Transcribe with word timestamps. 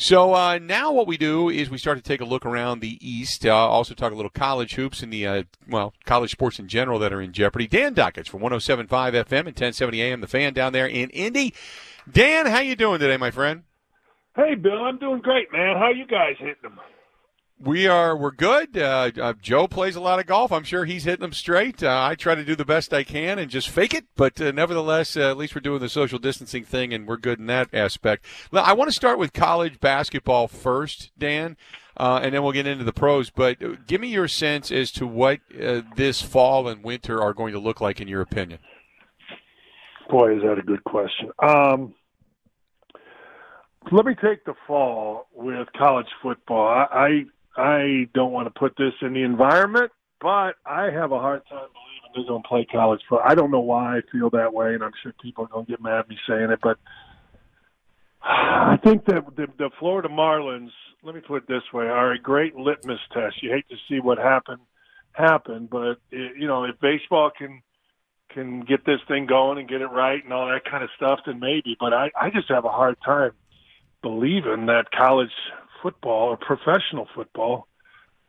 So 0.00 0.32
uh, 0.32 0.58
now 0.58 0.92
what 0.92 1.06
we 1.06 1.18
do 1.18 1.50
is 1.50 1.68
we 1.68 1.76
start 1.76 1.98
to 1.98 2.02
take 2.02 2.22
a 2.22 2.24
look 2.24 2.46
around 2.46 2.80
the 2.80 2.96
East. 3.06 3.44
Uh, 3.44 3.54
also 3.54 3.92
talk 3.92 4.12
a 4.12 4.14
little 4.14 4.30
college 4.30 4.74
hoops 4.74 5.02
and 5.02 5.12
the 5.12 5.26
uh, 5.26 5.42
well 5.68 5.92
college 6.06 6.30
sports 6.30 6.58
in 6.58 6.68
general 6.68 6.98
that 7.00 7.12
are 7.12 7.20
in 7.20 7.34
jeopardy. 7.34 7.66
Dan 7.66 7.94
Dakich 7.94 8.26
from 8.26 8.40
107.5 8.40 8.88
FM 8.88 9.40
and 9.40 9.46
1070 9.48 10.00
AM. 10.00 10.22
The 10.22 10.26
fan 10.26 10.54
down 10.54 10.72
there 10.72 10.86
in 10.86 11.10
Indy. 11.10 11.52
Dan, 12.10 12.46
how 12.46 12.60
you 12.60 12.76
doing 12.76 12.98
today, 12.98 13.18
my 13.18 13.30
friend? 13.30 13.64
Hey, 14.34 14.54
Bill. 14.54 14.82
I'm 14.84 14.96
doing 14.96 15.20
great, 15.20 15.52
man. 15.52 15.76
How 15.76 15.90
you 15.90 16.06
guys 16.06 16.36
hitting 16.38 16.54
them? 16.62 16.80
We 17.62 17.86
are 17.86 18.16
we're 18.16 18.30
good. 18.30 18.78
Uh, 18.78 19.10
uh, 19.20 19.34
Joe 19.42 19.68
plays 19.68 19.94
a 19.94 20.00
lot 20.00 20.18
of 20.18 20.24
golf. 20.24 20.50
I'm 20.50 20.64
sure 20.64 20.86
he's 20.86 21.04
hitting 21.04 21.20
them 21.20 21.34
straight. 21.34 21.82
Uh, 21.82 22.02
I 22.02 22.14
try 22.14 22.34
to 22.34 22.42
do 22.42 22.56
the 22.56 22.64
best 22.64 22.94
I 22.94 23.04
can 23.04 23.38
and 23.38 23.50
just 23.50 23.68
fake 23.68 23.92
it, 23.92 24.06
but 24.16 24.40
uh, 24.40 24.50
nevertheless, 24.50 25.14
uh, 25.14 25.30
at 25.30 25.36
least 25.36 25.54
we're 25.54 25.60
doing 25.60 25.80
the 25.80 25.90
social 25.90 26.18
distancing 26.18 26.64
thing, 26.64 26.94
and 26.94 27.06
we're 27.06 27.18
good 27.18 27.38
in 27.38 27.44
that 27.48 27.68
aspect. 27.74 28.24
Now, 28.50 28.62
I 28.62 28.72
want 28.72 28.88
to 28.88 28.94
start 28.94 29.18
with 29.18 29.34
college 29.34 29.78
basketball 29.78 30.48
first, 30.48 31.10
Dan, 31.18 31.58
uh, 31.98 32.20
and 32.22 32.32
then 32.32 32.42
we'll 32.42 32.52
get 32.52 32.66
into 32.66 32.84
the 32.84 32.94
pros. 32.94 33.28
But 33.28 33.86
give 33.86 34.00
me 34.00 34.08
your 34.08 34.26
sense 34.26 34.72
as 34.72 34.90
to 34.92 35.06
what 35.06 35.40
this 35.50 36.22
fall 36.22 36.66
and 36.66 36.82
winter 36.82 37.20
are 37.20 37.34
going 37.34 37.52
to 37.52 37.58
look 37.58 37.82
like, 37.82 38.00
in 38.00 38.08
your 38.08 38.22
opinion. 38.22 38.60
Boy, 40.08 40.34
is 40.34 40.42
that 40.42 40.58
a 40.58 40.62
good 40.62 40.82
question. 40.84 41.30
Um, 41.40 41.94
let 43.92 44.06
me 44.06 44.14
take 44.14 44.46
the 44.46 44.54
fall 44.66 45.28
with 45.34 45.68
college 45.76 46.08
football. 46.22 46.66
I, 46.66 46.86
I 46.90 47.24
I 47.60 48.08
don't 48.14 48.32
want 48.32 48.52
to 48.52 48.58
put 48.58 48.74
this 48.76 48.94
in 49.02 49.12
the 49.12 49.22
environment, 49.22 49.92
but 50.20 50.56
I 50.64 50.90
have 50.92 51.12
a 51.12 51.18
hard 51.18 51.42
time 51.48 51.68
believing 51.72 52.10
they're 52.14 52.24
going 52.26 52.42
to 52.42 52.48
play 52.48 52.66
college 52.70 53.00
football. 53.08 53.28
I 53.28 53.34
don't 53.34 53.50
know 53.50 53.60
why 53.60 53.98
I 53.98 54.00
feel 54.10 54.30
that 54.30 54.52
way, 54.52 54.74
and 54.74 54.82
I'm 54.82 54.92
sure 55.02 55.12
people 55.22 55.44
are 55.44 55.48
going 55.48 55.66
to 55.66 55.72
get 55.72 55.82
mad 55.82 56.00
at 56.00 56.08
me 56.08 56.16
saying 56.28 56.50
it, 56.50 56.60
but 56.62 56.78
I 58.22 58.78
think 58.82 59.04
that 59.06 59.24
the, 59.36 59.46
the 59.58 59.70
Florida 59.78 60.08
Marlins, 60.08 60.70
let 61.02 61.14
me 61.14 61.20
put 61.20 61.44
it 61.44 61.48
this 61.48 61.62
way, 61.72 61.86
are 61.86 62.12
a 62.12 62.18
great 62.18 62.54
litmus 62.56 63.00
test. 63.12 63.42
You 63.42 63.50
hate 63.50 63.68
to 63.68 63.76
see 63.88 64.00
what 64.00 64.18
happened 64.18 64.60
happen, 65.12 65.68
but 65.70 65.98
it, 66.10 66.36
you 66.38 66.46
know 66.46 66.64
if 66.64 66.78
baseball 66.80 67.30
can 67.36 67.62
can 68.30 68.60
get 68.60 68.84
this 68.84 69.00
thing 69.08 69.26
going 69.26 69.58
and 69.58 69.68
get 69.68 69.80
it 69.80 69.86
right 69.86 70.22
and 70.22 70.32
all 70.32 70.46
that 70.46 70.64
kind 70.70 70.84
of 70.84 70.90
stuff, 70.96 71.20
then 71.26 71.40
maybe. 71.40 71.76
But 71.78 71.92
I, 71.92 72.10
I 72.18 72.30
just 72.30 72.48
have 72.48 72.64
a 72.64 72.70
hard 72.70 72.96
time 73.04 73.32
believing 74.02 74.66
that 74.66 74.84
college 74.96 75.32
football 75.82 76.28
or 76.30 76.36
professional 76.36 77.06
football 77.14 77.66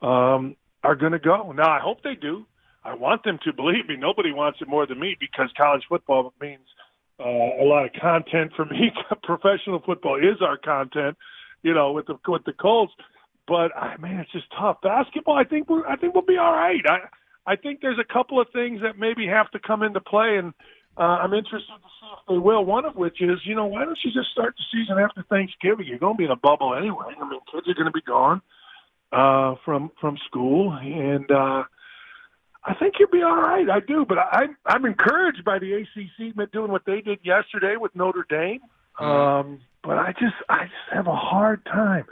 um, 0.01 0.55
are 0.83 0.95
going 0.95 1.11
to 1.11 1.19
go. 1.19 1.51
Now, 1.51 1.69
I 1.69 1.79
hope 1.79 2.03
they 2.03 2.15
do. 2.15 2.45
I 2.83 2.95
want 2.95 3.23
them 3.23 3.39
to. 3.43 3.53
Believe 3.55 3.87
me, 3.87 3.95
nobody 3.97 4.31
wants 4.31 4.59
it 4.61 4.67
more 4.67 4.85
than 4.85 4.99
me 4.99 5.15
because 5.19 5.49
college 5.57 5.83
football 5.87 6.33
means 6.41 6.67
uh, 7.19 7.23
a 7.23 7.65
lot 7.65 7.85
of 7.85 7.91
content 7.99 8.51
for 8.55 8.65
me. 8.65 8.91
professional 9.23 9.81
football 9.85 10.17
is 10.17 10.41
our 10.41 10.57
content, 10.57 11.17
you 11.63 11.73
know, 11.73 11.91
with 11.91 12.07
the 12.07 12.17
with 12.27 12.43
the 12.45 12.53
Colts. 12.53 12.93
But 13.47 13.75
I 13.75 13.97
man, 13.97 14.19
it's 14.19 14.31
just 14.31 14.47
tough. 14.57 14.77
Basketball, 14.81 15.35
I 15.35 15.43
think 15.43 15.69
we're 15.69 15.87
I 15.87 15.95
think 15.95 16.13
we'll 16.13 16.25
be 16.25 16.37
all 16.37 16.53
right. 16.53 16.81
I 16.87 17.51
I 17.51 17.55
think 17.55 17.81
there's 17.81 17.99
a 17.99 18.13
couple 18.13 18.39
of 18.39 18.47
things 18.53 18.81
that 18.81 18.97
maybe 18.97 19.27
have 19.27 19.49
to 19.51 19.59
come 19.59 19.83
into 19.83 19.99
play, 19.99 20.37
and 20.37 20.53
uh, 20.97 21.01
I'm 21.01 21.33
interested 21.33 21.73
to 21.73 21.89
see 21.99 22.07
if 22.11 22.19
they 22.27 22.37
will. 22.37 22.65
One 22.65 22.85
of 22.85 22.95
which 22.95 23.21
is, 23.21 23.39
you 23.45 23.55
know, 23.55 23.65
why 23.65 23.85
don't 23.85 23.97
you 24.03 24.11
just 24.11 24.31
start 24.31 24.55
the 24.57 24.63
season 24.71 24.97
after 24.99 25.23
Thanksgiving? 25.29 25.87
You're 25.87 25.99
going 25.99 26.15
to 26.15 26.17
be 26.17 26.25
in 26.25 26.31
a 26.31 26.35
bubble 26.35 26.75
anyway. 26.75 27.15
I 27.19 27.27
mean, 27.27 27.39
kids 27.51 27.67
are 27.67 27.73
going 27.73 27.85
to 27.85 27.91
be 27.91 28.01
gone 28.01 28.41
uh, 29.11 29.55
from 29.63 29.91
from 29.99 30.17
school, 30.27 30.73
and 30.73 31.29
uh, 31.31 31.63
I 32.63 32.73
think 32.75 32.95
you'll 32.99 33.09
be 33.09 33.23
all 33.23 33.37
right. 33.37 33.69
I 33.69 33.79
do, 33.79 34.05
but 34.07 34.17
I, 34.17 34.47
I'm 34.65 34.85
encouraged 34.85 35.43
by 35.43 35.59
the 35.59 35.73
ACC 35.73 36.51
doing 36.51 36.71
what 36.71 36.85
they 36.85 37.01
did 37.01 37.19
yesterday 37.23 37.75
with 37.77 37.95
Notre 37.95 38.25
Dame. 38.29 38.59
Mm-hmm. 38.99 39.05
Um, 39.05 39.61
but 39.83 39.97
I 39.97 40.13
just 40.19 40.35
I 40.49 40.65
just 40.65 40.93
have 40.93 41.07
a 41.07 41.15
hard 41.15 41.65
time. 41.65 42.05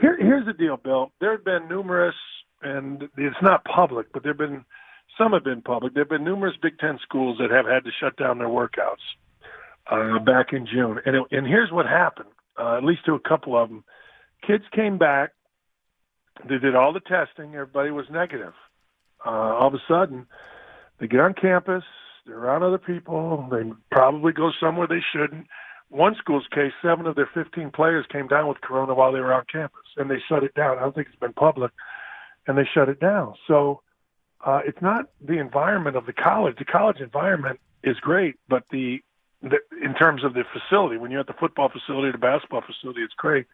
Here, 0.00 0.16
here's 0.18 0.46
the 0.46 0.52
deal, 0.52 0.76
Bill. 0.76 1.10
There 1.20 1.32
have 1.32 1.44
been 1.44 1.68
numerous, 1.68 2.14
and 2.62 3.08
it's 3.16 3.42
not 3.42 3.64
public, 3.64 4.12
but 4.12 4.22
there 4.22 4.32
have 4.32 4.38
been 4.38 4.64
some 5.18 5.32
have 5.32 5.44
been 5.44 5.62
public. 5.62 5.94
There 5.94 6.02
have 6.02 6.10
been 6.10 6.24
numerous 6.24 6.56
Big 6.60 6.78
Ten 6.78 6.98
schools 7.02 7.38
that 7.38 7.50
have 7.50 7.66
had 7.66 7.84
to 7.84 7.90
shut 8.00 8.16
down 8.16 8.38
their 8.38 8.48
workouts 8.48 9.04
uh, 9.90 10.18
back 10.18 10.52
in 10.52 10.66
June. 10.66 10.98
And, 11.04 11.16
it, 11.16 11.22
and 11.30 11.46
here's 11.46 11.72
what 11.72 11.86
happened, 11.86 12.28
uh, 12.58 12.76
at 12.76 12.84
least 12.84 13.04
to 13.06 13.14
a 13.14 13.20
couple 13.20 13.56
of 13.60 13.68
them. 13.68 13.84
Kids 14.46 14.64
came 14.74 14.98
back. 14.98 15.30
They 16.48 16.58
did 16.58 16.74
all 16.74 16.92
the 16.92 17.00
testing. 17.00 17.54
Everybody 17.54 17.90
was 17.90 18.06
negative. 18.10 18.52
Uh, 19.24 19.30
all 19.30 19.68
of 19.68 19.74
a 19.74 19.82
sudden, 19.88 20.26
they 21.00 21.06
get 21.06 21.20
on 21.20 21.34
campus. 21.34 21.84
They're 22.26 22.38
around 22.38 22.62
other 22.62 22.78
people. 22.78 23.48
They 23.50 23.70
probably 23.90 24.32
go 24.32 24.50
somewhere 24.60 24.86
they 24.86 25.02
shouldn't. 25.12 25.46
One 25.88 26.16
school's 26.18 26.46
case, 26.52 26.72
seven 26.82 27.06
of 27.06 27.14
their 27.14 27.30
15 27.32 27.70
players 27.70 28.04
came 28.10 28.26
down 28.26 28.48
with 28.48 28.60
corona 28.60 28.94
while 28.94 29.12
they 29.12 29.20
were 29.20 29.32
on 29.32 29.44
campus, 29.50 29.86
and 29.96 30.10
they 30.10 30.18
shut 30.28 30.42
it 30.42 30.52
down. 30.54 30.78
I 30.78 30.82
don't 30.82 30.94
think 30.94 31.06
it's 31.06 31.20
been 31.20 31.32
public, 31.32 31.70
and 32.46 32.58
they 32.58 32.68
shut 32.74 32.88
it 32.88 32.98
down. 32.98 33.34
So 33.46 33.82
uh, 34.44 34.60
it's 34.64 34.80
not 34.82 35.06
the 35.20 35.38
environment 35.38 35.96
of 35.96 36.06
the 36.06 36.12
college. 36.12 36.56
The 36.58 36.64
college 36.64 37.00
environment 37.00 37.60
is 37.82 37.98
great, 38.00 38.36
but 38.48 38.64
the, 38.70 39.02
the 39.42 39.58
in 39.82 39.94
terms 39.94 40.24
of 40.24 40.34
the 40.34 40.44
facility, 40.52 40.96
when 40.96 41.10
you're 41.10 41.20
at 41.20 41.26
the 41.26 41.32
football 41.32 41.68
facility, 41.68 42.12
the 42.12 42.18
basketball 42.18 42.62
facility, 42.62 43.02
it's 43.02 43.14
great. 43.14 43.46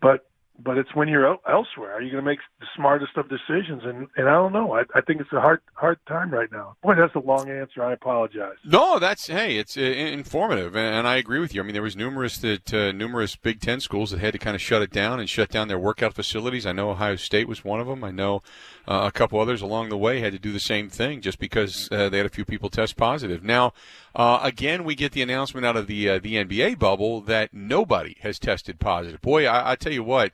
But 0.00 0.26
but 0.62 0.78
it's 0.78 0.94
when 0.94 1.08
you're 1.08 1.36
elsewhere. 1.48 1.92
Are 1.92 2.00
you 2.00 2.10
going 2.12 2.22
to 2.22 2.30
make 2.30 2.38
the 2.60 2.66
smartest 2.76 3.16
of 3.16 3.28
decisions? 3.28 3.82
And 3.84 4.06
and 4.16 4.28
I 4.28 4.32
don't 4.32 4.52
know. 4.52 4.72
I, 4.72 4.82
I 4.94 5.00
think 5.00 5.20
it's 5.20 5.32
a 5.32 5.40
hard 5.40 5.60
hard 5.74 5.98
time 6.06 6.30
right 6.30 6.50
now. 6.52 6.76
Boy, 6.82 6.94
that's 6.94 7.14
a 7.14 7.20
long 7.20 7.50
answer. 7.50 7.82
I 7.82 7.92
apologize. 7.92 8.56
No, 8.64 8.98
that's 8.98 9.26
hey, 9.26 9.56
it's 9.56 9.76
uh, 9.76 9.80
informative, 9.80 10.76
and 10.76 11.08
I 11.08 11.16
agree 11.16 11.40
with 11.40 11.54
you. 11.54 11.60
I 11.60 11.64
mean, 11.64 11.72
there 11.72 11.82
was 11.82 11.96
numerous 11.96 12.38
that 12.38 12.72
uh, 12.72 12.92
numerous 12.92 13.34
Big 13.36 13.60
Ten 13.60 13.80
schools 13.80 14.10
that 14.12 14.20
had 14.20 14.32
to 14.32 14.38
kind 14.38 14.54
of 14.54 14.62
shut 14.62 14.82
it 14.82 14.90
down 14.90 15.18
and 15.18 15.28
shut 15.28 15.50
down 15.50 15.68
their 15.68 15.78
workout 15.78 16.14
facilities. 16.14 16.66
I 16.66 16.72
know 16.72 16.90
Ohio 16.90 17.16
State 17.16 17.48
was 17.48 17.64
one 17.64 17.80
of 17.80 17.86
them. 17.88 18.04
I 18.04 18.12
know 18.12 18.42
uh, 18.86 19.02
a 19.04 19.12
couple 19.12 19.40
others 19.40 19.60
along 19.60 19.88
the 19.88 19.98
way 19.98 20.20
had 20.20 20.32
to 20.32 20.38
do 20.38 20.52
the 20.52 20.60
same 20.60 20.88
thing 20.88 21.20
just 21.20 21.38
because 21.38 21.88
uh, 21.90 22.08
they 22.08 22.18
had 22.18 22.26
a 22.26 22.30
few 22.30 22.44
people 22.44 22.70
test 22.70 22.96
positive. 22.96 23.42
Now, 23.42 23.72
uh, 24.14 24.38
again, 24.42 24.84
we 24.84 24.94
get 24.94 25.12
the 25.12 25.22
announcement 25.22 25.66
out 25.66 25.76
of 25.76 25.88
the 25.88 26.08
uh, 26.08 26.18
the 26.20 26.34
NBA 26.34 26.78
bubble 26.78 27.20
that 27.22 27.52
nobody 27.52 28.16
has 28.20 28.38
tested 28.38 28.78
positive. 28.78 29.20
Boy, 29.20 29.46
I, 29.46 29.72
I 29.72 29.76
tell 29.76 29.92
you 29.92 30.04
what 30.04 30.32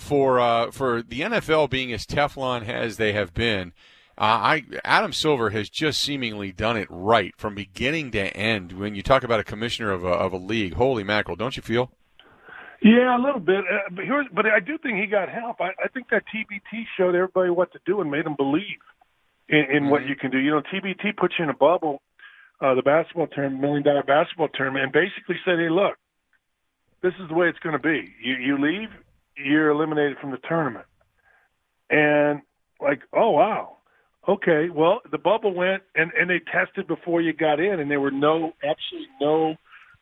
for 0.00 0.40
uh, 0.40 0.70
for 0.70 1.02
the 1.02 1.20
NFL 1.20 1.70
being 1.70 1.92
as 1.92 2.06
Teflon 2.06 2.66
as 2.68 2.96
they 2.96 3.12
have 3.12 3.34
been. 3.34 3.72
Uh, 4.18 4.22
I 4.22 4.64
Adam 4.84 5.12
Silver 5.12 5.50
has 5.50 5.70
just 5.70 6.00
seemingly 6.00 6.52
done 6.52 6.76
it 6.76 6.88
right 6.90 7.34
from 7.38 7.54
beginning 7.54 8.10
to 8.12 8.36
end. 8.36 8.72
When 8.72 8.94
you 8.94 9.02
talk 9.02 9.24
about 9.24 9.40
a 9.40 9.44
commissioner 9.44 9.92
of 9.92 10.04
a, 10.04 10.08
of 10.08 10.32
a 10.32 10.36
league, 10.36 10.74
holy 10.74 11.04
mackerel, 11.04 11.36
don't 11.36 11.56
you 11.56 11.62
feel? 11.62 11.90
Yeah, 12.82 13.16
a 13.16 13.20
little 13.20 13.40
bit. 13.40 13.60
Uh, 13.60 13.90
but 13.90 14.04
here's, 14.04 14.26
but 14.32 14.46
I 14.46 14.60
do 14.60 14.78
think 14.78 14.98
he 14.98 15.06
got 15.06 15.28
help. 15.28 15.60
I, 15.60 15.70
I 15.82 15.88
think 15.92 16.08
that 16.10 16.24
TBT 16.34 16.84
showed 16.96 17.14
everybody 17.14 17.50
what 17.50 17.72
to 17.72 17.78
do 17.84 18.00
and 18.00 18.10
made 18.10 18.24
them 18.24 18.36
believe 18.36 18.80
in, 19.48 19.58
in 19.58 19.64
mm-hmm. 19.64 19.90
what 19.90 20.06
you 20.06 20.16
can 20.16 20.30
do. 20.30 20.38
You 20.38 20.50
know, 20.50 20.62
TBT 20.62 21.16
puts 21.16 21.34
you 21.38 21.44
in 21.44 21.50
a 21.50 21.54
bubble, 21.54 22.00
uh, 22.60 22.74
the 22.74 22.82
basketball 22.82 23.26
tournament, 23.26 23.60
million 23.60 23.82
dollar 23.82 24.02
basketball 24.02 24.48
tournament, 24.48 24.84
and 24.84 24.92
basically 24.92 25.36
said, 25.44 25.58
"Hey, 25.58 25.68
look, 25.68 25.96
this 27.02 27.12
is 27.20 27.28
the 27.28 27.34
way 27.34 27.48
it's 27.48 27.58
going 27.58 27.74
to 27.74 27.82
be. 27.82 28.14
You 28.22 28.34
you 28.36 28.58
leave, 28.58 28.88
you're 29.36 29.70
eliminated 29.70 30.18
from 30.18 30.30
the 30.30 30.38
tournament. 30.38 30.86
And 31.88 32.42
like, 32.80 33.02
oh 33.12 33.30
wow, 33.30 33.76
okay. 34.28 34.68
Well, 34.70 35.00
the 35.10 35.18
bubble 35.18 35.54
went 35.54 35.82
and 35.94 36.12
and 36.12 36.30
they 36.30 36.40
tested 36.40 36.86
before 36.86 37.20
you 37.20 37.32
got 37.32 37.60
in, 37.60 37.80
and 37.80 37.90
there 37.90 38.00
were 38.00 38.10
no 38.10 38.52
absolutely 38.62 39.08
no 39.20 39.56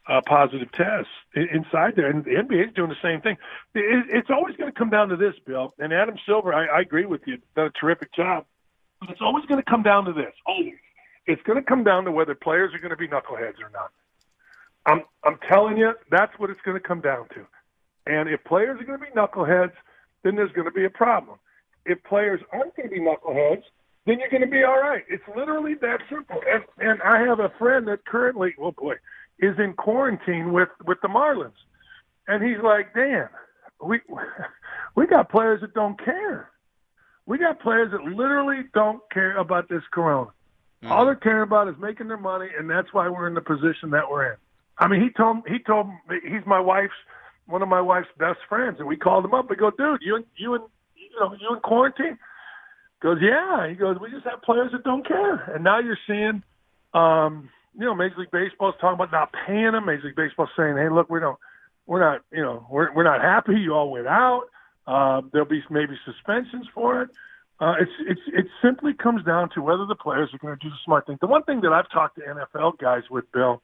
uh, 0.09 0.21
positive 0.27 0.71
tests 0.73 1.11
inside 1.35 1.95
there. 1.97 2.09
And 2.09 2.25
the 2.25 2.31
NBA 2.31 2.69
is 2.69 2.75
doing 2.75 2.89
the 2.89 2.97
same 3.03 3.21
thing. 3.21 3.37
It, 3.75 4.07
it's 4.09 4.31
always 4.31 4.57
going 4.57 4.73
to 4.73 4.79
come 4.79 4.91
down 4.91 5.09
to 5.11 5.17
this, 5.17 5.35
Bill. 5.47 5.75
And 5.79 5.93
Adam 5.93 6.17
Silver, 6.27 6.55
I, 6.55 6.67
I 6.67 6.81
agree 6.81 7.05
with 7.05 7.23
you, 7.27 7.39
done 7.55 7.67
a 7.67 7.71
terrific 7.71 8.13
job. 8.15 8.47
But 9.01 9.11
it's 9.11 9.21
always 9.21 9.45
going 9.45 9.63
to 9.63 9.71
come 9.71 9.83
down 9.83 10.07
to 10.07 10.13
this. 10.13 10.33
Always. 10.47 10.75
It's 11.27 11.43
going 11.43 11.59
to 11.59 11.63
come 11.63 11.85
down 11.85 12.05
to 12.05 12.11
whether 12.11 12.35
players 12.35 12.73
are 12.75 12.79
going 12.79 12.91
to 12.91 12.97
be 12.97 13.07
knuckleheads 13.07 13.61
or 13.63 13.71
not. 13.73 13.91
I'm 14.87 15.03
I'm 15.23 15.39
telling 15.47 15.77
you, 15.77 15.93
that's 16.11 16.33
what 16.39 16.49
it's 16.49 16.61
going 16.63 16.77
to 16.81 16.87
come 16.87 17.01
down 17.01 17.29
to. 17.35 17.47
And 18.09 18.29
if 18.29 18.43
players 18.45 18.81
are 18.81 18.85
going 18.85 18.99
to 18.99 19.05
be 19.05 19.13
knuckleheads, 19.13 19.73
then 20.25 20.35
there's 20.35 20.53
going 20.53 20.65
to 20.65 20.73
be 20.73 20.87
a 20.87 20.91
problem. 20.91 21.39
If 21.85 22.03
players 22.05 22.41
aren't 22.53 22.75
going 22.75 22.89
to 22.89 22.95
be 22.95 23.01
knuckleheads, 23.01 23.63
then 24.07 24.19
you're 24.19 24.31
going 24.31 24.43
to 24.43 24.49
be 24.49 24.65
all 24.65 24.81
right. 24.81 25.05
It's 25.09 25.23
literally 25.37 25.75
that 25.83 25.99
simple. 26.11 26.41
And, 26.51 26.65
and 26.79 27.03
I 27.03 27.21
have 27.21 27.39
a 27.39 27.53
friend 27.59 27.87
that 27.89 28.07
currently, 28.07 28.55
well, 28.59 28.73
boy, 28.73 28.95
is 29.39 29.57
in 29.59 29.75
quarantine 29.75 30.53
with 30.53 30.71
with 30.85 30.99
the 31.03 31.09
Marlins, 31.09 31.53
and 32.27 32.43
he's 32.43 32.61
like, 32.63 32.93
Dan, 32.95 33.29
we 33.85 34.01
we 34.97 35.07
got 35.07 35.31
players 35.31 35.61
that 35.61 35.75
don't 35.75 36.03
care. 36.03 36.51
We 37.27 37.39
got 37.39 37.61
players 37.61 37.93
that 37.93 38.03
literally 38.03 38.65
don't 38.75 39.01
care 39.13 39.37
about 39.37 39.69
this 39.69 39.83
corona. 39.93 40.31
Mm-hmm. 40.83 40.91
All 40.93 41.05
they're 41.05 41.15
caring 41.15 41.43
about 41.43 41.69
is 41.69 41.75
making 41.79 42.09
their 42.09 42.17
money, 42.17 42.49
and 42.59 42.69
that's 42.69 42.93
why 42.93 43.09
we're 43.09 43.29
in 43.29 43.35
the 43.35 43.41
position 43.41 43.91
that 43.91 44.11
we're 44.11 44.33
in. 44.33 44.37
I 44.79 44.89
mean, 44.89 45.03
he 45.03 45.11
told 45.11 45.47
he 45.47 45.59
told 45.59 45.89
he's 46.25 46.47
my 46.47 46.61
wife's 46.61 46.93
one 47.49 47.63
of 47.63 47.69
my 47.69 47.81
wife's 47.81 48.09
best 48.19 48.39
friends, 48.49 48.77
and 48.79 48.87
we 48.87 48.97
called 48.97 49.25
him 49.25 49.35
up. 49.35 49.49
We 49.51 49.57
go, 49.57 49.71
dude, 49.71 50.01
you 50.03 50.25
you 50.37 50.55
and 50.55 50.65
you 50.95 51.19
know 51.19 51.35
you 51.41 51.55
in 51.55 51.61
quarantine? 51.61 52.19
Goes, 53.01 53.19
yeah. 53.23 53.69
He 53.69 53.75
goes, 53.75 53.97
we 54.01 54.11
just 54.11 54.27
have 54.27 54.43
players 54.43 54.73
that 54.73 54.85
don't 54.85 55.07
care, 55.07 55.35
and 55.55 55.65
now 55.65 55.79
you're 55.79 55.99
seeing, 56.07 56.43
um, 56.95 57.49
you 57.79 57.85
know, 57.85 57.95
Major 57.95 58.17
League 58.19 58.31
Baseball's 58.33 58.75
talking 58.81 58.95
about 58.95 59.13
not 59.13 59.33
paying 59.47 59.73
them. 59.73 59.87
Major 59.87 60.07
League 60.07 60.17
Baseball 60.17 60.49
saying, 60.57 60.77
hey, 60.77 60.89
look, 60.91 61.09
we 61.09 61.21
don't, 61.21 61.39
we're 61.87 62.01
not, 62.01 62.23
you 62.33 62.43
know, 62.43 62.67
we're 62.71 62.93
we're 62.95 63.05
not 63.05 63.21
happy. 63.21 63.55
You 63.59 63.75
all 63.75 63.91
went 63.91 64.09
out. 64.09 64.45
Uh, 64.87 65.23
there'll 65.33 65.49
be 65.49 65.63
maybe 65.71 65.95
suspensions 66.05 66.67
for 66.75 67.03
it. 67.03 67.11
Uh, 67.61 67.75
it's 67.81 67.91
it's 68.07 68.21
it 68.29 68.47
simply 68.63 68.93
comes 68.95 69.25
down 69.25 69.49
to 69.55 69.63
whether 69.63 69.87
the 69.87 69.95
players 69.95 70.31
are 70.33 70.39
going 70.39 70.57
to 70.57 70.65
do 70.65 70.71
the 70.71 70.77
smart 70.85 71.07
thing. 71.07 71.19
The 71.21 71.27
one 71.27 71.43
thing 71.45 71.61
that 71.63 71.73
I've 71.73 71.91
talked 71.91 72.17
to 72.17 72.23
NFL 72.23 72.79
guys 72.79 73.03
with, 73.11 73.31
Bill, 73.33 73.63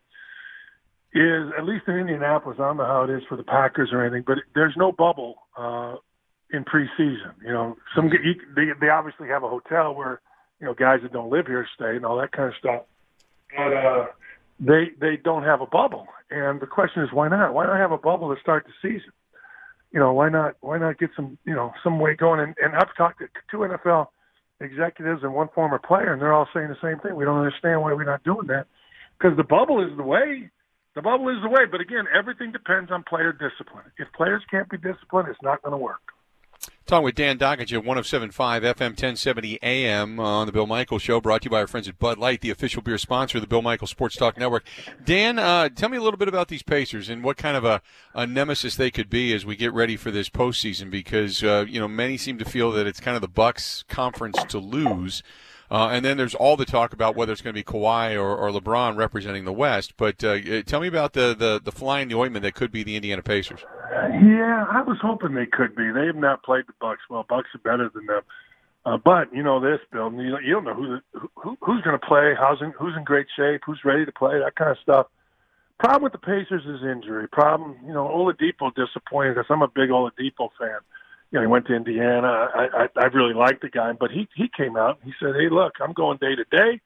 is 1.14 1.52
at 1.56 1.64
least 1.64 1.84
in 1.86 1.94
Indianapolis. 1.94 2.58
I 2.58 2.66
don't 2.66 2.76
know 2.76 2.86
how 2.86 3.04
it 3.04 3.10
is 3.10 3.22
for 3.28 3.36
the 3.36 3.44
Packers 3.44 3.90
or 3.92 4.04
anything, 4.04 4.24
but 4.26 4.38
there's 4.54 4.74
no 4.76 4.90
bubble 4.90 5.36
uh, 5.56 5.96
in 6.52 6.64
preseason. 6.64 7.34
You 7.42 7.52
know, 7.52 7.76
some 7.94 8.08
you, 8.08 8.34
they 8.54 8.66
they 8.80 8.88
obviously 8.88 9.28
have 9.28 9.44
a 9.44 9.48
hotel 9.48 9.94
where 9.94 10.20
you 10.60 10.66
know 10.66 10.74
guys 10.74 11.00
that 11.02 11.12
don't 11.12 11.30
live 11.30 11.46
here 11.46 11.66
stay 11.74 11.96
and 11.96 12.04
all 12.04 12.16
that 12.18 12.32
kind 12.32 12.48
of 12.48 12.54
stuff, 12.58 12.82
but 13.56 13.72
uh, 13.72 14.06
they 14.58 14.90
they 15.00 15.16
don't 15.16 15.44
have 15.44 15.60
a 15.60 15.66
bubble. 15.66 16.08
And 16.30 16.60
the 16.60 16.66
question 16.66 17.02
is, 17.04 17.12
why 17.12 17.28
not? 17.28 17.54
Why 17.54 17.66
not 17.66 17.78
have 17.78 17.92
a 17.92 17.98
bubble 17.98 18.34
to 18.34 18.40
start 18.40 18.66
the 18.66 18.72
season? 18.82 19.12
You 19.92 20.00
know, 20.00 20.12
why 20.12 20.28
not? 20.30 20.56
Why 20.60 20.78
not 20.78 20.98
get 20.98 21.10
some 21.14 21.38
you 21.44 21.54
know 21.54 21.72
some 21.84 22.00
way 22.00 22.16
going? 22.16 22.40
And, 22.40 22.54
and 22.60 22.74
I've 22.74 22.94
talked 22.96 23.20
to 23.20 23.28
two 23.52 23.58
NFL 23.58 24.08
executives 24.60 25.22
and 25.22 25.32
one 25.32 25.48
former 25.54 25.78
player, 25.78 26.12
and 26.12 26.20
they're 26.20 26.32
all 26.32 26.48
saying 26.52 26.68
the 26.68 26.76
same 26.82 26.98
thing. 26.98 27.14
We 27.14 27.24
don't 27.24 27.38
understand 27.38 27.82
why 27.82 27.92
we're 27.92 28.04
not 28.04 28.24
doing 28.24 28.48
that 28.48 28.66
because 29.16 29.36
the 29.36 29.44
bubble 29.44 29.80
is 29.84 29.96
the 29.96 30.02
way 30.02 30.50
the 30.94 31.02
bubble 31.02 31.28
is 31.28 31.42
the 31.42 31.48
way, 31.48 31.66
but 31.70 31.80
again, 31.80 32.06
everything 32.14 32.52
depends 32.52 32.90
on 32.90 33.02
player 33.02 33.32
discipline. 33.32 33.84
If 33.98 34.12
players 34.12 34.42
can't 34.50 34.68
be 34.68 34.78
disciplined, 34.78 35.28
it's 35.28 35.42
not 35.42 35.62
going 35.62 35.72
to 35.72 35.78
work. 35.78 36.00
Talking 36.86 37.04
with 37.04 37.14
Dan 37.14 37.38
Dakich 37.38 37.72
at 37.72 37.84
1075 37.84 38.62
FM 38.62 38.78
1070 38.78 39.58
AM 39.62 40.20
on 40.20 40.46
the 40.46 40.52
Bill 40.52 40.66
Michael 40.66 40.98
Show, 40.98 41.18
brought 41.18 41.40
to 41.42 41.46
you 41.46 41.50
by 41.50 41.60
our 41.60 41.66
friends 41.66 41.88
at 41.88 41.98
Bud 41.98 42.18
Light, 42.18 42.42
the 42.42 42.50
official 42.50 42.82
beer 42.82 42.98
sponsor 42.98 43.38
of 43.38 43.42
the 43.42 43.48
Bill 43.48 43.62
Michael 43.62 43.86
Sports 43.86 44.16
Talk 44.16 44.38
Network. 44.38 44.64
Dan, 45.02 45.38
uh, 45.38 45.70
tell 45.70 45.88
me 45.88 45.96
a 45.96 46.02
little 46.02 46.18
bit 46.18 46.28
about 46.28 46.48
these 46.48 46.62
Pacers 46.62 47.08
and 47.08 47.24
what 47.24 47.38
kind 47.38 47.56
of 47.56 47.64
a, 47.64 47.80
a 48.14 48.26
nemesis 48.26 48.76
they 48.76 48.90
could 48.90 49.08
be 49.08 49.32
as 49.32 49.46
we 49.46 49.56
get 49.56 49.72
ready 49.72 49.96
for 49.96 50.10
this 50.10 50.28
postseason, 50.28 50.90
because 50.90 51.42
uh, 51.42 51.64
you 51.66 51.80
know 51.80 51.88
many 51.88 52.18
seem 52.18 52.36
to 52.38 52.44
feel 52.44 52.70
that 52.72 52.86
it's 52.86 53.00
kind 53.00 53.14
of 53.14 53.22
the 53.22 53.28
Bucks' 53.28 53.84
conference 53.88 54.44
to 54.44 54.58
lose. 54.58 55.22
Uh, 55.70 55.88
and 55.88 56.04
then 56.04 56.16
there's 56.16 56.34
all 56.34 56.56
the 56.56 56.64
talk 56.64 56.92
about 56.92 57.16
whether 57.16 57.32
it's 57.32 57.40
going 57.40 57.54
to 57.54 57.58
be 57.58 57.64
Kawhi 57.64 58.14
or, 58.14 58.36
or 58.36 58.50
LeBron 58.50 58.96
representing 58.96 59.44
the 59.44 59.52
West. 59.52 59.94
But 59.96 60.22
uh, 60.22 60.62
tell 60.62 60.80
me 60.80 60.88
about 60.88 61.14
the, 61.14 61.34
the, 61.36 61.60
the 61.62 61.72
fly 61.72 62.00
in 62.00 62.08
the 62.08 62.16
ointment 62.16 62.42
that 62.42 62.54
could 62.54 62.70
be 62.70 62.82
the 62.82 62.96
Indiana 62.96 63.22
Pacers. 63.22 63.60
Yeah, 63.90 64.66
I 64.70 64.82
was 64.82 64.98
hoping 65.00 65.34
they 65.34 65.46
could 65.46 65.74
be. 65.74 65.90
They 65.90 66.06
have 66.06 66.16
not 66.16 66.42
played 66.42 66.64
the 66.66 66.74
Bucks 66.80 67.02
well. 67.08 67.24
Bucks 67.28 67.48
are 67.54 67.58
better 67.58 67.90
than 67.94 68.06
them. 68.06 68.22
Uh, 68.86 68.98
but 68.98 69.32
you 69.32 69.42
know 69.42 69.60
this, 69.60 69.80
Bill. 69.90 70.12
You, 70.12 70.38
you 70.44 70.52
don't 70.52 70.64
know 70.64 70.74
who, 70.74 70.98
who 71.34 71.56
who's 71.62 71.82
going 71.82 71.98
to 71.98 72.06
play, 72.06 72.34
how's 72.38 72.60
in, 72.60 72.72
who's 72.78 72.94
in 72.96 73.04
great 73.04 73.26
shape, 73.34 73.62
who's 73.64 73.80
ready 73.82 74.04
to 74.04 74.12
play, 74.12 74.38
that 74.38 74.56
kind 74.56 74.70
of 74.70 74.76
stuff. 74.82 75.06
Problem 75.78 76.02
with 76.02 76.12
the 76.12 76.18
Pacers 76.18 76.64
is 76.66 76.86
injury. 76.86 77.26
Problem, 77.28 77.76
you 77.86 77.94
know, 77.94 78.06
Oladipo 78.06 78.74
disappointed 78.74 79.38
us. 79.38 79.46
I'm 79.48 79.62
a 79.62 79.68
big 79.68 79.88
Oladipo 79.88 80.50
fan 80.58 80.78
you 81.30 81.38
know, 81.38 81.40
he 81.42 81.46
went 81.46 81.66
to 81.66 81.74
Indiana. 81.74 82.48
I, 82.54 82.68
I, 82.84 82.88
I 82.96 83.04
really 83.06 83.34
liked 83.34 83.62
the 83.62 83.68
guy, 83.68 83.92
but 83.92 84.10
he 84.10 84.28
he 84.36 84.48
came 84.56 84.76
out. 84.76 84.98
He 85.04 85.12
said, 85.20 85.34
"Hey, 85.34 85.48
look, 85.50 85.74
I'm 85.80 85.92
going 85.92 86.18
day 86.18 86.34
to 86.36 86.44
day." 86.44 86.80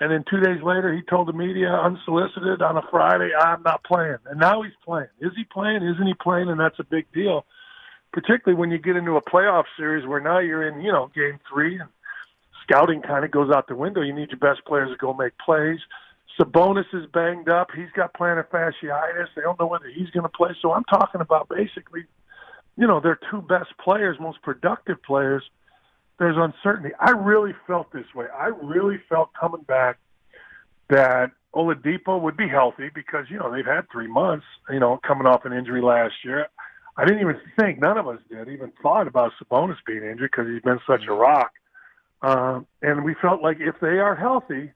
And 0.00 0.10
then 0.10 0.24
two 0.28 0.40
days 0.40 0.60
later, 0.62 0.92
he 0.92 1.02
told 1.02 1.28
the 1.28 1.32
media, 1.32 1.68
unsolicited, 1.68 2.60
on 2.60 2.76
a 2.76 2.82
Friday, 2.90 3.30
"I'm 3.38 3.62
not 3.62 3.84
playing." 3.84 4.18
And 4.26 4.40
now 4.40 4.62
he's 4.62 4.72
playing. 4.84 5.08
Is 5.20 5.32
he 5.36 5.44
playing? 5.44 5.84
Isn't 5.84 6.06
he 6.06 6.14
playing? 6.14 6.48
And 6.48 6.58
that's 6.58 6.78
a 6.80 6.84
big 6.84 7.06
deal, 7.12 7.44
particularly 8.12 8.58
when 8.58 8.70
you 8.70 8.78
get 8.78 8.96
into 8.96 9.16
a 9.16 9.22
playoff 9.22 9.64
series 9.76 10.06
where 10.06 10.20
now 10.20 10.40
you're 10.40 10.66
in, 10.66 10.80
you 10.80 10.90
know, 10.90 11.10
game 11.14 11.38
three, 11.48 11.78
and 11.78 11.88
scouting 12.64 13.02
kind 13.02 13.24
of 13.24 13.30
goes 13.30 13.52
out 13.54 13.68
the 13.68 13.76
window. 13.76 14.00
You 14.00 14.12
need 14.12 14.30
your 14.30 14.38
best 14.38 14.64
players 14.66 14.90
to 14.90 14.96
go 14.96 15.12
make 15.12 15.38
plays. 15.38 15.78
Sabonis 16.40 16.92
is 16.92 17.06
banged 17.12 17.48
up. 17.48 17.68
He's 17.76 17.90
got 17.94 18.14
plantar 18.14 18.48
fasciitis. 18.48 19.28
They 19.36 19.42
don't 19.42 19.60
know 19.60 19.66
whether 19.66 19.88
he's 19.88 20.10
going 20.10 20.24
to 20.24 20.30
play. 20.30 20.56
So 20.60 20.72
I'm 20.72 20.84
talking 20.84 21.20
about 21.20 21.48
basically 21.48 22.06
you 22.76 22.86
know, 22.86 23.00
their 23.00 23.18
two 23.30 23.42
best 23.42 23.70
players, 23.82 24.18
most 24.20 24.42
productive 24.42 25.02
players, 25.02 25.42
there's 26.18 26.36
uncertainty. 26.36 26.94
I 26.98 27.10
really 27.10 27.54
felt 27.66 27.92
this 27.92 28.06
way. 28.14 28.26
I 28.36 28.46
really 28.46 28.98
felt 29.08 29.30
coming 29.38 29.62
back 29.62 29.98
that 30.88 31.32
Oladipo 31.54 32.20
would 32.20 32.36
be 32.36 32.48
healthy 32.48 32.90
because, 32.94 33.26
you 33.28 33.38
know, 33.38 33.52
they've 33.52 33.66
had 33.66 33.90
three 33.90 34.06
months, 34.06 34.46
you 34.70 34.80
know, 34.80 35.00
coming 35.06 35.26
off 35.26 35.44
an 35.44 35.52
injury 35.52 35.82
last 35.82 36.14
year. 36.24 36.48
I 36.96 37.04
didn't 37.04 37.20
even 37.20 37.40
think, 37.58 37.80
none 37.80 37.98
of 37.98 38.06
us 38.06 38.20
did, 38.30 38.48
even 38.48 38.72
thought 38.82 39.06
about 39.06 39.32
Sabonis 39.42 39.76
being 39.86 40.04
injured 40.04 40.30
because 40.30 40.46
he's 40.50 40.62
been 40.62 40.80
such 40.86 41.04
a 41.08 41.12
rock. 41.12 41.52
Um, 42.20 42.66
and 42.82 43.04
we 43.04 43.14
felt 43.20 43.42
like 43.42 43.58
if 43.60 43.76
they 43.80 43.98
are 43.98 44.14
healthy, 44.14 44.70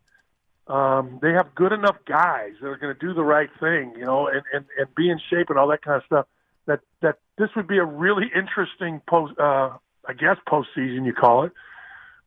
um, 0.66 1.18
they 1.22 1.32
have 1.32 1.54
good 1.54 1.72
enough 1.72 1.96
guys 2.06 2.52
that 2.60 2.66
are 2.66 2.76
going 2.76 2.94
to 2.94 3.06
do 3.06 3.14
the 3.14 3.22
right 3.22 3.50
thing, 3.60 3.94
you 3.96 4.04
know, 4.04 4.26
and, 4.26 4.42
and, 4.52 4.64
and 4.78 4.94
be 4.96 5.10
in 5.10 5.20
shape 5.30 5.48
and 5.50 5.58
all 5.58 5.68
that 5.68 5.82
kind 5.82 5.96
of 5.96 6.04
stuff 6.06 6.26
that 6.66 6.80
that 7.02 7.18
this 7.38 7.48
would 7.56 7.66
be 7.66 7.78
a 7.78 7.84
really 7.84 8.26
interesting 8.34 9.00
post, 9.08 9.38
uh, 9.38 9.70
I 10.06 10.12
guess 10.12 10.36
postseason 10.48 11.04
you 11.04 11.12
call 11.12 11.44
it. 11.44 11.52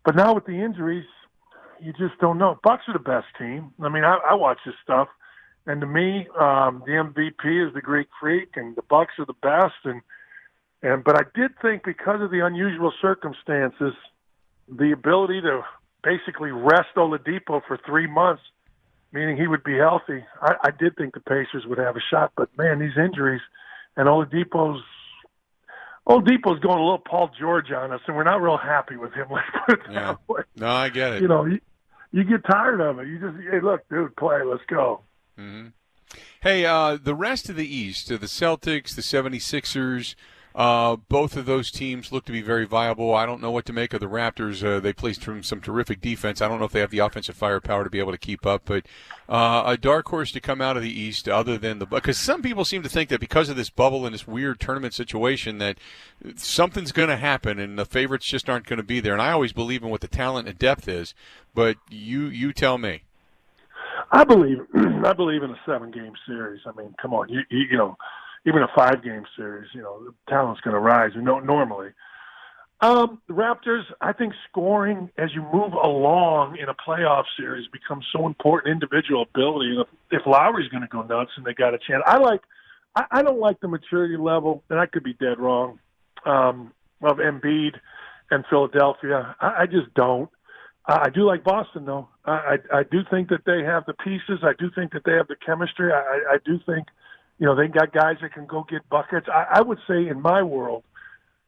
But 0.05 0.15
now 0.15 0.33
with 0.33 0.45
the 0.45 0.63
injuries, 0.63 1.05
you 1.81 1.93
just 1.93 2.19
don't 2.19 2.37
know. 2.37 2.59
Bucks 2.63 2.83
are 2.87 2.93
the 2.93 2.99
best 2.99 3.27
team. 3.37 3.73
I 3.81 3.89
mean, 3.89 4.03
I, 4.03 4.17
I 4.31 4.33
watch 4.35 4.59
this 4.65 4.75
stuff, 4.83 5.07
and 5.65 5.81
to 5.81 5.87
me, 5.87 6.27
um, 6.39 6.83
the 6.85 6.93
MVP 6.93 7.67
is 7.67 7.73
the 7.73 7.81
Greek 7.81 8.07
Freak, 8.19 8.49
and 8.55 8.75
the 8.75 8.81
Bucks 8.81 9.13
are 9.19 9.25
the 9.25 9.33
best. 9.33 9.75
And 9.85 10.01
and 10.81 11.03
but 11.03 11.15
I 11.17 11.23
did 11.35 11.51
think 11.61 11.83
because 11.83 12.21
of 12.21 12.31
the 12.31 12.45
unusual 12.45 12.93
circumstances, 13.01 13.93
the 14.67 14.91
ability 14.91 15.41
to 15.41 15.61
basically 16.03 16.51
rest 16.51 16.95
Oladipo 16.95 17.61
for 17.67 17.77
three 17.85 18.07
months, 18.07 18.41
meaning 19.11 19.35
he 19.35 19.47
would 19.47 19.63
be 19.63 19.77
healthy. 19.77 20.23
I, 20.41 20.55
I 20.65 20.71
did 20.71 20.95
think 20.95 21.13
the 21.13 21.19
Pacers 21.19 21.65
would 21.65 21.77
have 21.77 21.97
a 21.97 22.01
shot, 22.09 22.31
but 22.37 22.49
man, 22.57 22.79
these 22.79 22.97
injuries 22.97 23.41
and 23.99 24.07
Oladipo's 24.07 24.81
Oladipo's 26.07 26.59
going 26.61 26.79
a 26.79 26.83
little 26.83 27.03
Paul 27.05 27.29
George 27.37 27.69
on 27.71 27.91
us, 27.91 27.99
and 28.07 28.15
we're 28.15 28.23
not 28.23 28.41
real 28.41 28.57
happy 28.57 28.95
with 28.95 29.13
him. 29.13 29.27
Let's 29.31 29.45
put 29.67 29.79
it 29.81 29.91
yeah. 29.91 29.99
that 29.99 30.19
way. 30.27 30.41
No, 30.55 30.69
I 30.69 30.89
get 30.89 31.13
it. 31.13 31.21
You 31.21 31.27
know, 31.27 31.45
you, 31.45 31.59
you 32.11 32.23
get 32.23 32.43
tired 32.49 32.79
of 32.79 32.97
it. 32.99 33.07
You 33.07 33.19
just, 33.19 33.35
hey, 33.51 33.59
look, 33.61 33.87
dude, 33.89 34.15
play. 34.15 34.39
Let's 34.43 34.63
go. 34.67 35.01
Mm-hmm. 35.37 35.67
Hey, 36.41 36.65
uh, 36.65 36.97
the 37.01 37.13
rest 37.13 37.49
of 37.49 37.57
the 37.57 37.67
East, 37.67 38.07
the 38.07 38.17
Celtics, 38.17 38.95
the 38.95 39.01
76ers, 39.01 40.15
uh, 40.55 40.95
both 40.95 41.37
of 41.37 41.45
those 41.45 41.69
teams 41.69 42.11
look 42.11 42.25
to 42.25 42.31
be 42.31 42.41
very 42.41 42.65
viable. 42.65 43.13
I 43.13 43.25
don't 43.25 43.41
know 43.41 43.51
what 43.51 43.65
to 43.67 43.73
make 43.73 43.93
of 43.93 43.99
the 43.99 44.07
Raptors. 44.07 44.65
Uh, 44.65 44.79
they 44.79 44.93
played 44.93 45.21
some, 45.21 45.43
some 45.43 45.61
terrific 45.61 46.01
defense. 46.01 46.41
I 46.41 46.47
don't 46.47 46.59
know 46.59 46.65
if 46.65 46.71
they 46.71 46.79
have 46.79 46.89
the 46.89 46.99
offensive 46.99 47.35
firepower 47.35 47.83
to 47.83 47.89
be 47.89 47.99
able 47.99 48.11
to 48.11 48.17
keep 48.17 48.45
up, 48.45 48.63
but 48.65 48.85
uh, 49.29 49.63
a 49.65 49.77
dark 49.77 50.07
horse 50.07 50.31
to 50.31 50.39
come 50.39 50.59
out 50.59 50.75
of 50.75 50.81
the 50.81 50.91
East, 50.91 51.29
other 51.29 51.57
than 51.57 51.77
the 51.77 51.85
because 51.85 52.17
some 52.17 52.41
people 52.41 52.65
seem 52.65 52.81
to 52.81 52.89
think 52.89 53.09
that 53.09 53.19
because 53.19 53.47
of 53.49 53.55
this 53.55 53.69
bubble 53.69 54.05
and 54.05 54.13
this 54.13 54.27
weird 54.27 54.59
tournament 54.59 54.93
situation 54.95 55.59
that 55.59 55.77
something's 56.35 56.91
going 56.91 57.09
to 57.09 57.17
happen 57.17 57.59
and 57.59 57.77
the 57.77 57.85
favorites 57.85 58.25
just 58.25 58.49
aren't 58.49 58.65
going 58.65 58.77
to 58.77 58.83
be 58.83 58.99
there. 58.99 59.13
And 59.13 59.21
I 59.21 59.31
always 59.31 59.53
believe 59.53 59.83
in 59.83 59.89
what 59.89 60.01
the 60.01 60.07
talent 60.07 60.47
and 60.47 60.57
depth 60.57 60.87
is, 60.87 61.13
but 61.53 61.77
you 61.89 62.25
you 62.25 62.53
tell 62.53 62.79
me. 62.79 63.03
I 64.11 64.23
believe 64.23 64.65
I 65.05 65.13
believe 65.13 65.43
in 65.43 65.51
a 65.51 65.59
seven 65.63 65.91
game 65.91 66.13
series. 66.25 66.61
I 66.65 66.71
mean, 66.75 66.95
come 66.99 67.13
on, 67.13 67.29
you 67.29 67.41
you, 67.49 67.65
you 67.71 67.77
know 67.77 67.95
even 68.45 68.61
a 68.61 68.67
five 68.75 69.03
game 69.03 69.25
series, 69.35 69.69
you 69.73 69.81
know, 69.81 70.03
the 70.03 70.13
talent's 70.29 70.61
going 70.61 70.73
to 70.73 70.79
rise. 70.79 71.11
You 71.15 71.21
know, 71.21 71.39
normally. 71.39 71.89
Um, 72.81 73.21
the 73.27 73.33
Raptors, 73.33 73.83
I 73.99 74.13
think 74.13 74.33
scoring 74.49 75.09
as 75.17 75.31
you 75.33 75.41
move 75.41 75.73
along 75.73 76.57
in 76.57 76.69
a 76.69 76.73
playoff 76.73 77.25
series 77.37 77.67
becomes 77.73 78.05
so 78.15 78.25
important. 78.25 78.71
Individual 78.71 79.23
ability, 79.23 79.77
if, 79.81 79.87
if 80.11 80.25
Lowry's 80.25 80.69
going 80.69 80.83
to 80.83 80.87
go 80.87 81.01
nuts 81.01 81.31
and 81.35 81.45
they 81.45 81.53
got 81.53 81.73
a 81.73 81.77
chance, 81.77 82.03
I 82.05 82.17
like. 82.17 82.41
I, 82.95 83.05
I 83.11 83.21
don't 83.21 83.39
like 83.39 83.59
the 83.59 83.67
maturity 83.67 84.17
level, 84.17 84.63
and 84.69 84.79
I 84.79 84.85
could 84.85 85.03
be 85.03 85.13
dead 85.13 85.39
wrong. 85.39 85.79
Um, 86.25 86.73
of 87.01 87.17
Embiid 87.17 87.75
and 88.29 88.43
Philadelphia, 88.49 89.35
I, 89.39 89.61
I 89.61 89.65
just 89.65 89.93
don't. 89.93 90.29
I 90.85 91.09
do 91.09 91.21
like 91.21 91.43
Boston, 91.43 91.85
though. 91.85 92.09
I, 92.25 92.57
I 92.73 92.79
I 92.79 92.83
do 92.83 93.01
think 93.09 93.29
that 93.29 93.45
they 93.45 93.63
have 93.63 93.85
the 93.85 93.93
pieces. 93.93 94.39
I 94.43 94.53
do 94.57 94.71
think 94.73 94.93
that 94.93 95.03
they 95.05 95.13
have 95.13 95.27
the 95.27 95.35
chemistry. 95.35 95.91
I, 95.93 96.33
I 96.33 96.37
do 96.43 96.59
think, 96.65 96.87
you 97.39 97.45
know, 97.45 97.55
they 97.55 97.67
got 97.67 97.93
guys 97.93 98.17
that 98.21 98.33
can 98.33 98.45
go 98.45 98.65
get 98.69 98.87
buckets. 98.89 99.27
I, 99.33 99.59
I 99.59 99.61
would 99.61 99.79
say 99.87 100.07
in 100.07 100.21
my 100.21 100.43
world, 100.43 100.83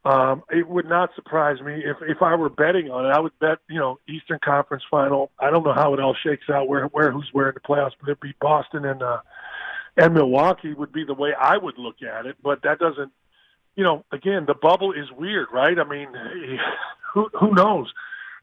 um, 0.04 0.42
it 0.50 0.68
would 0.68 0.90
not 0.90 1.14
surprise 1.16 1.62
me 1.62 1.84
if 1.86 1.98
if 2.02 2.22
I 2.24 2.34
were 2.36 2.50
betting 2.50 2.90
on 2.90 3.06
it. 3.06 3.10
I 3.10 3.20
would 3.20 3.38
bet, 3.40 3.60
you 3.70 3.80
know, 3.80 4.00
Eastern 4.10 4.40
Conference 4.44 4.84
Final. 4.90 5.30
I 5.38 5.52
don't 5.52 5.64
know 5.64 5.74
how 5.74 5.94
it 5.94 6.00
all 6.00 6.16
shakes 6.16 6.50
out, 6.50 6.68
where 6.68 6.86
where 6.88 7.12
who's 7.12 7.30
where 7.34 7.50
in 7.50 7.54
the 7.54 7.60
playoffs, 7.60 7.92
but 8.00 8.10
it'd 8.10 8.20
be 8.20 8.34
Boston 8.42 8.86
and 8.86 9.04
uh, 9.04 9.20
and 9.98 10.14
Milwaukee 10.14 10.74
would 10.74 10.92
be 10.92 11.04
the 11.04 11.14
way 11.14 11.34
I 11.40 11.58
would 11.58 11.78
look 11.78 12.02
at 12.02 12.26
it. 12.26 12.38
But 12.42 12.64
that 12.64 12.80
doesn't, 12.80 13.12
you 13.76 13.84
know, 13.84 14.04
again, 14.12 14.46
the 14.48 14.56
bubble 14.56 14.92
is 14.92 15.12
weird, 15.16 15.50
right? 15.54 15.78
I 15.78 15.84
mean, 15.84 16.08
who 17.14 17.30
who 17.40 17.54
knows? 17.54 17.92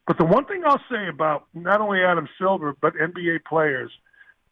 But 0.07 0.17
the 0.19 0.27
one 0.27 0.45
thing 0.45 0.63
I'll 0.65 0.81
say 0.91 1.09
about 1.09 1.47
not 1.55 1.81
only 1.81 2.03
Adam 2.03 2.29
Silver 2.39 2.77
but 2.81 2.95
NBA 2.95 3.45
players, 3.49 3.91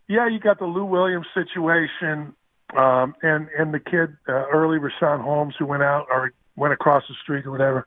yeah, 0.08 0.28
you 0.28 0.40
got 0.40 0.58
the 0.58 0.66
Lou 0.66 0.84
Williams 0.84 1.26
situation, 1.34 2.34
um, 2.74 3.14
and 3.22 3.48
and 3.56 3.72
the 3.72 3.80
kid 3.80 4.16
uh, 4.28 4.48
early 4.52 4.78
Richaun 4.78 5.22
Holmes 5.22 5.54
who 5.58 5.66
went 5.66 5.82
out 5.82 6.06
or 6.10 6.32
went 6.56 6.72
across 6.72 7.02
the 7.08 7.14
street 7.22 7.46
or 7.46 7.50
whatever. 7.50 7.86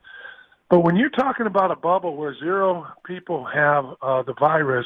But 0.69 0.81
when 0.81 0.95
you're 0.95 1.09
talking 1.09 1.47
about 1.47 1.71
a 1.71 1.75
bubble 1.75 2.15
where 2.15 2.37
zero 2.37 2.87
people 3.05 3.45
have 3.45 3.85
uh, 4.01 4.21
the 4.23 4.35
virus, 4.39 4.85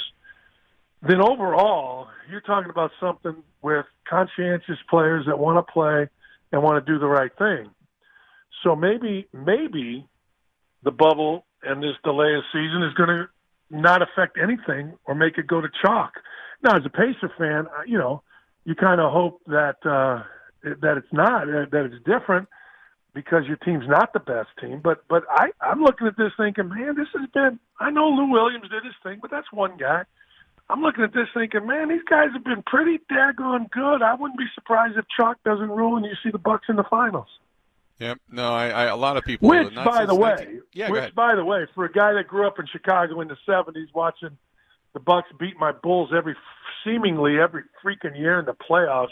then 1.08 1.22
overall 1.22 2.08
you're 2.30 2.42
talking 2.42 2.70
about 2.70 2.92
something 3.00 3.36
with 3.62 3.86
conscientious 4.10 4.78
players 4.90 5.26
that 5.28 5.38
want 5.38 5.66
to 5.66 5.72
play 5.72 6.08
and 6.52 6.64
want 6.64 6.84
to 6.84 6.92
do 6.92 7.00
the 7.00 7.08
right 7.08 7.32
thing. 7.38 7.70
So 8.64 8.76
maybe 8.76 9.28
maybe 9.34 10.08
the 10.84 10.92
bubble 10.92 11.46
and 11.62 11.84
this 11.84 11.96
delay 12.04 12.34
of 12.36 12.44
season 12.52 12.84
is 12.84 12.94
going 12.94 13.10
to 13.10 13.28
not 13.70 14.02
affect 14.02 14.38
anything 14.42 14.94
or 15.06 15.16
make 15.16 15.38
it 15.38 15.48
go 15.48 15.62
to 15.62 15.68
chalk. 15.84 16.14
Now, 16.62 16.78
as 16.78 16.86
a 16.86 16.90
Pacer 16.90 17.32
fan, 17.38 17.68
you 17.86 17.98
know, 17.98 18.24
you 18.65 18.75
kind 18.75 19.01
of 19.01 19.12
hope 19.12 19.41
that 19.48 19.77
uh, 19.86 20.24
that 20.63 20.98
it's 20.98 21.12
not 21.12 21.43
uh, 21.43 21.65
that 21.72 21.91
it's 21.91 22.03
different 22.05 22.48
because 23.13 23.46
your 23.46 23.58
team's 23.58 23.88
not 23.88 24.13
the 24.13 24.20
best 24.20 24.50
team. 24.60 24.82
But 24.84 25.03
but 25.08 25.24
I 25.29 25.51
I'm 25.62 25.82
looking 25.82 26.08
at 26.08 26.17
this 26.17 26.32
thinking, 26.38 26.70
man, 26.70 26.96
this 26.96 27.08
has 27.17 27.29
been. 27.34 27.60
I 27.79 27.91
know 27.91 28.10
Lou 28.10 28.32
Williams 28.32 28.70
did 28.70 28.84
his 28.84 28.93
thing, 29.03 29.20
but 29.22 29.32
that's 29.32 29.51
one 29.51 29.77
guy. 29.77 30.03
I'm 30.70 30.82
looking 30.82 31.03
at 31.03 31.13
this 31.13 31.27
thinking, 31.34 31.67
man, 31.67 31.89
these 31.89 32.03
guys 32.10 32.29
have 32.34 32.43
been 32.43 32.63
pretty 32.65 33.00
daggone 33.12 33.70
good. 33.70 34.01
I 34.01 34.15
wouldn't 34.15 34.39
be 34.39 34.46
surprised 34.55 34.98
if 34.98 35.05
chalk 35.15 35.38
doesn't 35.43 35.70
rule 35.70 35.98
and 35.98 36.05
you 36.05 36.13
see 36.24 36.32
the 36.32 36.38
Bucks 36.38 36.67
in 36.70 36.77
the 36.77 36.86
finals. 36.89 37.27
Yep. 38.00 38.20
No, 38.32 38.53
I, 38.53 38.70
I 38.70 38.84
a 38.86 38.96
lot 38.96 39.17
of 39.17 39.24
people. 39.24 39.50
Which, 39.50 39.74
by 39.75 40.05
the 40.05 40.15
way, 40.15 40.36
19... 40.38 40.62
yeah, 40.74 40.89
which, 40.89 41.13
by 41.13 41.36
the 41.36 41.46
way, 41.46 41.67
for 41.75 41.86
a 41.86 41.91
guy 41.91 42.13
that 42.13 42.27
grew 42.27 42.48
up 42.48 42.60
in 42.60 42.65
Chicago 42.67 43.22
in 43.22 43.27
the 43.27 43.38
'70s, 43.48 43.93
watching 43.93 44.38
the 44.94 45.00
Bucks 45.00 45.30
beat 45.40 45.58
my 45.60 45.72
Bulls 45.72 46.12
every 46.16 46.36
seemingly 46.84 47.40
every 47.40 47.64
freaking 47.84 48.18
year 48.18 48.40
in 48.40 48.46
the 48.46 48.54
playoffs, 48.54 49.08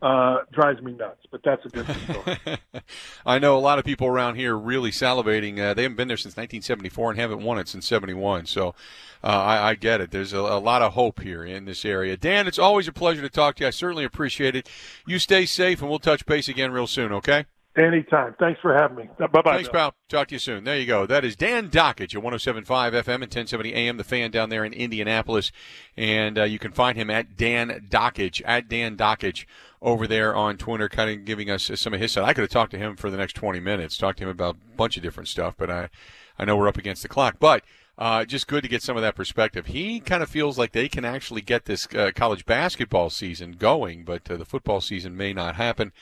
uh, 0.00 0.38
drives 0.52 0.80
me 0.80 0.92
nuts. 0.92 1.24
But 1.30 1.42
that's 1.44 1.64
a 1.66 1.68
different 1.68 2.00
story. 2.02 2.58
I 3.26 3.38
know 3.38 3.56
a 3.56 3.60
lot 3.60 3.78
of 3.78 3.84
people 3.84 4.06
around 4.06 4.36
here 4.36 4.56
really 4.56 4.90
salivating. 4.90 5.58
Uh, 5.58 5.74
they 5.74 5.82
haven't 5.82 5.96
been 5.96 6.08
there 6.08 6.16
since 6.16 6.36
1974 6.36 7.10
and 7.10 7.20
haven't 7.20 7.42
won 7.42 7.58
it 7.58 7.68
since 7.68 7.86
'71. 7.86 8.46
So 8.46 8.74
uh, 9.22 9.26
I, 9.26 9.70
I, 9.70 9.74
get 9.74 10.00
it. 10.00 10.10
There's 10.10 10.32
a, 10.32 10.38
a, 10.38 10.60
lot 10.60 10.82
of 10.82 10.92
hope 10.92 11.20
here 11.20 11.44
in 11.44 11.64
this 11.64 11.84
area. 11.84 12.16
Dan, 12.16 12.46
it's 12.46 12.58
always 12.58 12.86
a 12.86 12.92
pleasure 12.92 13.22
to 13.22 13.28
talk 13.28 13.56
to 13.56 13.64
you. 13.64 13.68
I 13.68 13.70
certainly 13.70 14.04
appreciate 14.04 14.54
it. 14.54 14.68
You 15.06 15.18
stay 15.18 15.44
safe, 15.46 15.80
and 15.80 15.90
we'll 15.90 15.98
touch 15.98 16.24
base 16.26 16.48
again 16.48 16.70
real 16.70 16.86
soon. 16.86 17.12
Okay. 17.12 17.46
Anytime. 17.78 18.34
Thanks 18.40 18.60
for 18.60 18.74
having 18.74 18.96
me. 18.96 19.08
Bye 19.18 19.26
bye. 19.28 19.42
Thanks, 19.44 19.68
pal. 19.68 19.94
Talk 20.08 20.28
to 20.28 20.34
you 20.34 20.40
soon. 20.40 20.64
There 20.64 20.76
you 20.76 20.86
go. 20.86 21.06
That 21.06 21.24
is 21.24 21.36
Dan 21.36 21.70
Dakich 21.70 22.16
at 22.16 22.22
107.5 22.22 22.64
FM 22.64 23.14
and 23.14 23.22
1070 23.22 23.72
AM, 23.72 23.96
the 23.98 24.04
fan 24.04 24.32
down 24.32 24.48
there 24.48 24.64
in 24.64 24.72
Indianapolis. 24.72 25.52
And 25.96 26.38
uh, 26.38 26.44
you 26.44 26.58
can 26.58 26.72
find 26.72 26.98
him 26.98 27.08
at 27.08 27.36
Dan 27.36 27.86
Dakich, 27.88 28.42
at 28.44 28.68
Dan 28.68 28.96
Dakich 28.96 29.44
over 29.80 30.08
there 30.08 30.34
on 30.34 30.56
Twitter, 30.56 30.88
kind 30.88 31.08
of 31.08 31.24
giving 31.24 31.50
us 31.50 31.70
some 31.76 31.94
of 31.94 32.00
his 32.00 32.10
side. 32.10 32.24
I 32.24 32.32
could 32.32 32.42
have 32.42 32.50
talked 32.50 32.72
to 32.72 32.78
him 32.78 32.96
for 32.96 33.10
the 33.10 33.16
next 33.16 33.34
20 33.34 33.60
minutes, 33.60 33.96
talked 33.96 34.18
to 34.18 34.24
him 34.24 34.30
about 34.30 34.56
a 34.56 34.76
bunch 34.76 34.96
of 34.96 35.04
different 35.04 35.28
stuff, 35.28 35.54
but 35.56 35.70
I, 35.70 35.88
I 36.36 36.44
know 36.44 36.56
we're 36.56 36.68
up 36.68 36.78
against 36.78 37.02
the 37.02 37.08
clock. 37.08 37.36
But 37.38 37.62
uh, 37.96 38.24
just 38.24 38.48
good 38.48 38.62
to 38.62 38.68
get 38.68 38.82
some 38.82 38.96
of 38.96 39.02
that 39.02 39.14
perspective. 39.14 39.66
He 39.66 40.00
kind 40.00 40.22
of 40.22 40.28
feels 40.28 40.58
like 40.58 40.72
they 40.72 40.88
can 40.88 41.04
actually 41.04 41.42
get 41.42 41.66
this 41.66 41.86
uh, 41.94 42.10
college 42.14 42.44
basketball 42.44 43.10
season 43.10 43.52
going, 43.52 44.04
but 44.04 44.28
uh, 44.28 44.36
the 44.36 44.44
football 44.44 44.80
season 44.80 45.16
may 45.16 45.32
not 45.32 45.56
happen 45.56 45.92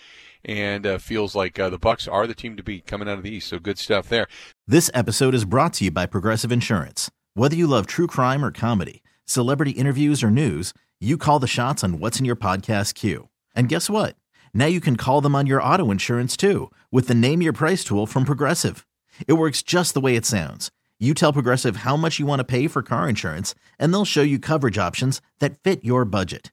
and 0.47 0.87
uh, 0.87 0.99
feels 0.99 1.35
like 1.35 1.59
uh, 1.59 1.69
the 1.69 1.79
Bucks 1.79 2.09
are 2.09 2.27
the 2.27 2.35
team 2.35 2.57
to 2.57 2.63
beat 2.63 2.87
coming 2.87 3.09
out 3.09 3.19
of 3.19 3.25
the 3.25 3.35
East. 3.35 3.49
So 3.49 3.59
good 3.59 3.79
stuff 3.79 4.09
there. 4.09 4.29
This 4.67 4.91
episode 4.95 5.35
is 5.35 5.45
brought 5.45 5.75
to 5.75 5.85
you 5.85 5.91
by 5.91 6.07
Progressive 6.07 6.53
Insurance. 6.53 7.11
Whether 7.35 7.57
you 7.57 7.67
love 7.67 7.87
true 7.87 8.07
crime 8.07 8.45
or 8.45 8.51
comedy, 8.51 9.03
celebrity 9.27 9.73
interviews 9.73 10.23
or 10.23 10.31
news, 10.31 10.73
you 11.01 11.19
call 11.19 11.39
the 11.39 11.47
shots 11.47 11.85
on 11.85 11.99
what's 11.99 12.19
in 12.19 12.25
your 12.25 12.37
podcast 12.37 12.95
queue. 12.95 13.29
And 13.55 13.69
guess 13.69 13.91
what? 13.91 14.17
Now 14.55 14.67
you 14.67 14.81
can 14.81 14.97
call 14.97 15.21
them 15.21 15.35
on 15.35 15.47
your 15.47 15.63
auto 15.63 15.91
insurance 15.91 16.37
too 16.37 16.71
with 16.91 17.09
the 17.09 17.15
Name 17.15 17.43
Your 17.43 17.53
Price 17.53 17.85
tool 17.85 18.07
from 18.07 18.25
Progressive. 18.25 18.87
It 19.27 19.35
works 19.35 19.63
just 19.63 19.93
the 19.93 20.01
way 20.01 20.17
it 20.17 20.25
sounds. 20.25 20.71
You 20.99 21.13
tell 21.13 21.33
Progressive 21.33 21.77
how 21.79 21.97
much 21.97 22.19
you 22.19 22.25
want 22.25 22.41
to 22.41 22.45
pay 22.45 22.69
for 22.69 22.83
car 22.83 23.07
insurance, 23.07 23.55
and 23.79 23.93
they'll 23.93 24.07
show 24.07 24.23
you 24.23 24.39
coverage 24.39 24.79
options 24.79 25.21
that 25.41 25.63
fit 25.63 25.85
your 25.85 26.07
budget. 26.07 26.53